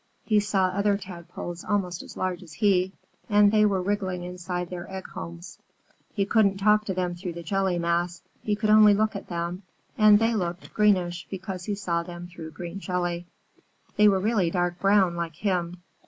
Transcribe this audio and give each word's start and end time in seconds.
He 0.25 0.39
saw 0.39 0.65
other 0.69 0.97
Tadpoles 0.97 1.63
almost 1.63 2.01
as 2.01 2.17
large 2.17 2.41
as 2.41 2.53
he, 2.53 2.91
and 3.29 3.51
they 3.51 3.67
were 3.67 3.83
wriggling 3.83 4.23
inside 4.23 4.71
their 4.71 4.89
egg 4.91 5.07
homes. 5.09 5.59
He 6.11 6.25
couldn't 6.25 6.57
talk 6.57 6.85
to 6.85 6.95
them 6.95 7.13
through 7.13 7.33
the 7.33 7.43
jelly 7.43 7.77
mass 7.77 8.23
he 8.41 8.55
could 8.55 8.71
only 8.71 8.95
look 8.95 9.15
at 9.15 9.27
them, 9.29 9.61
and 9.99 10.17
they 10.17 10.33
looked 10.33 10.73
greenish 10.73 11.27
because 11.29 11.65
he 11.65 11.75
saw 11.75 12.01
them 12.01 12.27
through 12.27 12.49
green 12.49 12.79
jelly. 12.79 13.27
They 13.95 14.07
were 14.07 14.19
really 14.19 14.49
dark 14.49 14.79
brown, 14.79 15.15
like 15.15 15.35
him. 15.35 15.83